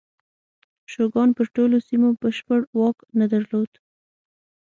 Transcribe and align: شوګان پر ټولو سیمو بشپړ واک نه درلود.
شوګان 0.91 1.29
پر 1.37 1.47
ټولو 1.55 1.77
سیمو 1.87 2.09
بشپړ 2.21 2.59
واک 2.77 2.97
نه 3.19 3.25
درلود. 3.33 3.71